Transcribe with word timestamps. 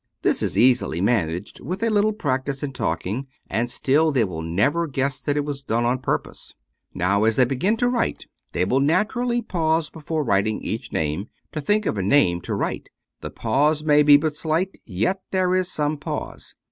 This 0.23 0.41
is 0.41 0.57
easily 0.57 0.99
managed 0.99 1.59
with 1.59 1.83
a 1.83 1.91
little 1.91 2.11
practice 2.11 2.63
in 2.63 2.73
talking, 2.73 3.27
and 3.51 3.69
still 3.69 4.11
they 4.11 4.23
will 4.23 4.41
never 4.41 4.87
guess 4.87 5.21
that 5.21 5.37
it 5.37 5.47
is 5.47 5.61
done 5.61 5.85
on 5.85 5.99
purpose. 5.99 6.55
Now, 6.91 7.23
as 7.23 7.35
they 7.35 7.45
begin 7.45 7.77
to 7.77 7.87
write, 7.87 8.25
they 8.51 8.65
will 8.65 8.79
naturally 8.79 9.43
pause 9.43 9.91
before 9.91 10.23
writing 10.23 10.59
each 10.63 10.91
name, 10.91 11.29
to 11.51 11.61
think 11.61 11.85
of 11.85 11.99
a 11.99 12.01
name 12.01 12.41
to 12.41 12.55
write. 12.55 12.89
The 13.19 13.29
pause 13.29 13.83
may 13.83 14.01
be 14.01 14.17
but 14.17 14.33
slight, 14.33 14.79
yet 14.87 15.21
there 15.29 15.53
is 15.53 15.71
some 15.71 15.97
pause. 15.97 16.55